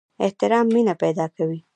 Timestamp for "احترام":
0.25-0.65